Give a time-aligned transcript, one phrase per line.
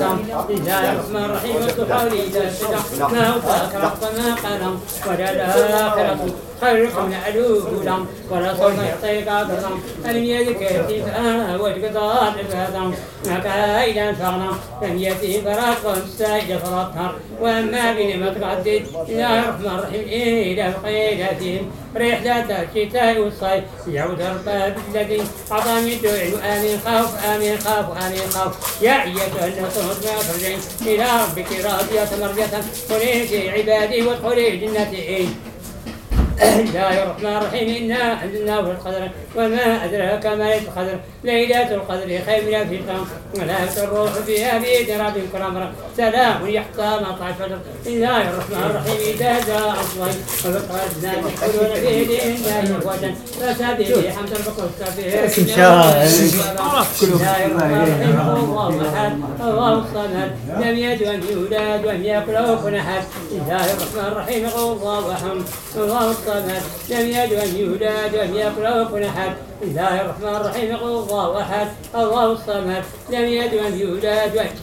[0.00, 6.18] وموسى لله الرحمن الرحيم وتحاولي تسدع ما وفاك رب ما قلم ولا الآخرة
[6.60, 12.94] خير من ألوه لم ولا سوف يعطيك أجرا ألم يدك يتيك أنا وجقضاء الفاتم
[13.26, 14.50] ما كايدا فغنى
[14.82, 20.02] لم يتي فراق مستعد فرطهر وأما بنعمة قدد الله الرحمن الرحيم
[20.52, 21.70] إلى قيدتهم.
[21.96, 25.22] رحلة الشتاء والصيف يعود الباب الذي
[25.52, 28.82] أعطاني الدعاء آمين خوف آمين خوف آمين خوف.
[28.82, 32.54] يا أيتها النفس المطمئنة إلى ربك راضية مرضية.
[32.90, 35.28] قولي في عبادي وادخلي جنتي.
[36.42, 40.98] الله الرحمن الرحيم إنا أنزلناه في القدر وما أدراك ما ليلة القدر.
[41.24, 43.06] ليلة القدر خير من ألف شهر
[43.38, 45.72] ولا الروح فيها بإذن ربهم كل أمر.
[45.96, 52.36] سلام يحصى مطلع الفجر بسم الله الرحمن الرحيم إذا جاء الصيف وفقدنا يدخلون في دين
[52.36, 55.90] الله أفواجا فسبح بحمد ربك واستغفره إن شاء الله.
[56.52, 60.30] الله الرحمن الرحيم الله أحد الله الصمد.
[60.60, 63.02] لم يلد ولم يولد ولم يكن له كفوا أحد.
[63.32, 65.26] الله الرحمن الرحيم الله أحد
[65.76, 66.29] الله الصمد.
[66.90, 69.32] لم يلد ولم يولد ولم يكن له كفوا أحد.
[69.60, 74.04] بسم الله الرحمن الرحيم الله أحد الله الصمد لم يلد ولم يولد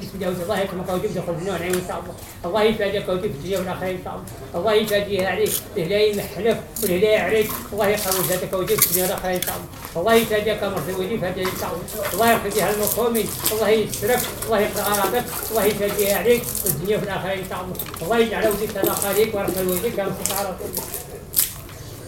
[0.02, 2.16] بسم الله الله قال جبت خذ نوع إن شاء الله.
[2.46, 4.26] الله يفادك وجبت الدنيا والآخرة إن شاء الله.
[4.56, 9.56] الله يفاديها عليك لا يمحلك ولا يعريك الله يقوي ذاتك وجبت الدنيا والآخرة إن شاء
[9.58, 9.70] الله.
[9.98, 12.14] الله يفادك مرضى ويفادك إن شاء الله.
[12.14, 17.46] الله يفاديها المقومين الله يسترك الله يقرأ أراضك الله يفاديها عليك والدنيا في الآخرة إن
[17.50, 17.76] شاء الله.
[18.02, 20.42] الله يجعل وجهك صدقة عليك ورحمة وجهك كما استطاع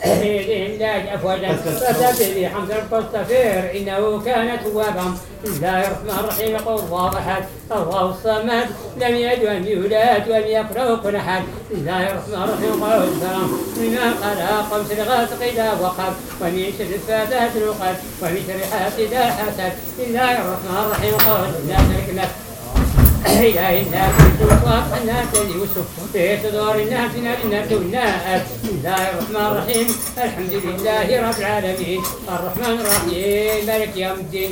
[0.06, 1.54] لله أفواجا.
[1.54, 5.18] فسبح بحمد ربك واستغفر إنه كان توابا.
[5.44, 6.56] بسم الله الرحمن الرحيم.
[6.56, 8.68] يقول الله أحد الله الصمد
[8.98, 11.44] لم يلد ولم يولد ولم يكن كفوا أحد.
[11.72, 12.84] بسم الله الرحمن الرحيم.
[12.84, 19.14] قال السلام مما خلق قمس الغاسق إذا وقب ومن شر الفاتحة العقد ومن شر حاسد
[19.14, 19.72] حسد.
[19.88, 21.14] بسم الله الرحمن الرحيم.
[21.14, 22.10] قال لا شريك
[23.26, 29.88] إله الناس وصف الناس يوسف في صدور الناس الناس والناس بسم الله الرحمن الرحيم
[30.18, 32.02] الحمد لله رب العالمين.
[32.30, 33.66] الرحمن الرحيم.
[33.68, 34.52] مالك يوم الدين.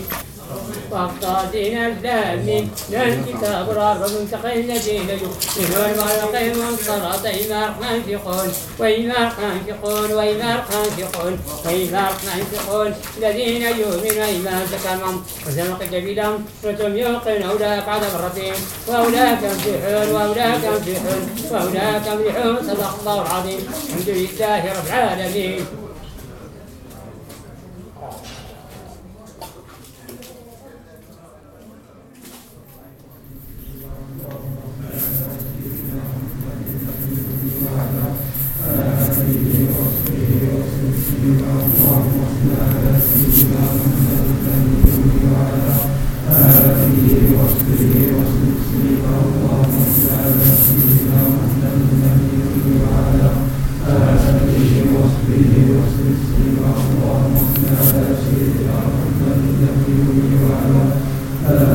[0.93, 10.11] الثامن لن كتاب رب منتقي الذين يؤمنون والقيم والصلاة إما رحمن ينفقون وإما رحمن ينفقون
[10.11, 17.87] وإما رحمن ينفقون وإما رحمن ينفقون الذين يؤمنون إما زكاهم وزمق جبيلهم وتم يوقن أولئك
[17.87, 18.55] عذاب ربهم
[18.87, 25.86] وأولئك يفلحون وأولئك يفلحون وأولئك يفلحون صدق الله العظيم الحمد لله رب العالمين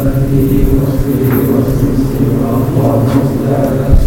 [0.02, 4.01] وصحبه وسلم اللهم صل على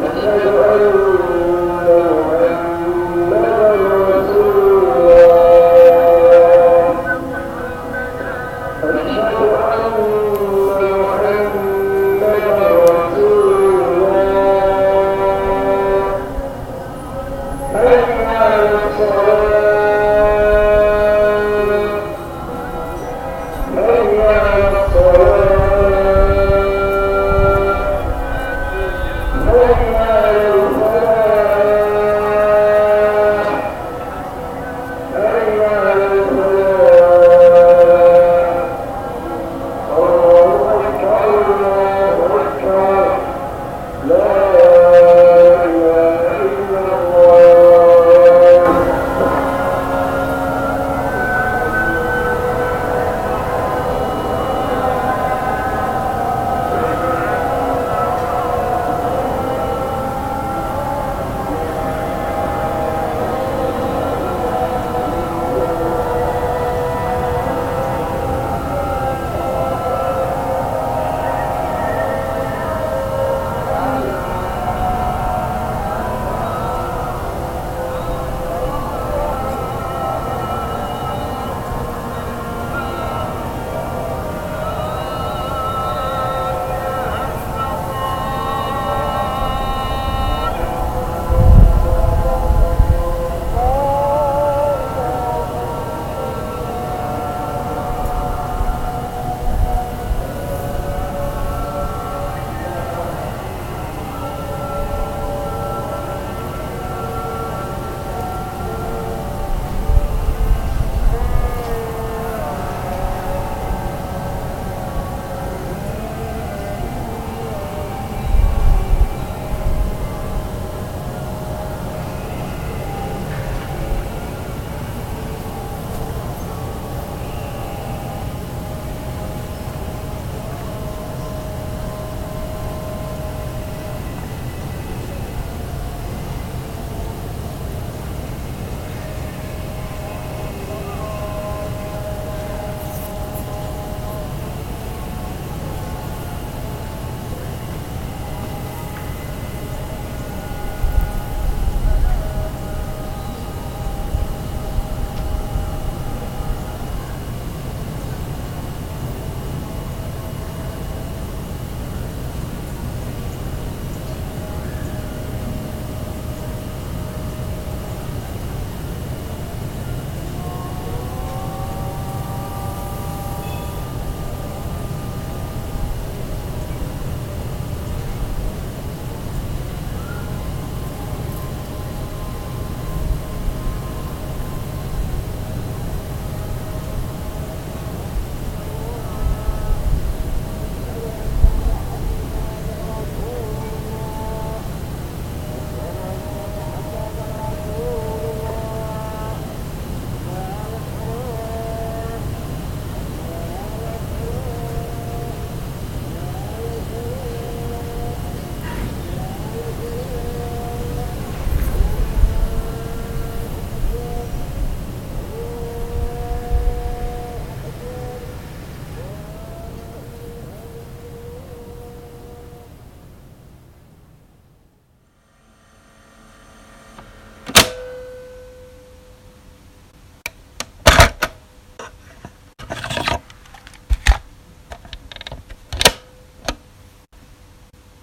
[0.00, 0.61] どう?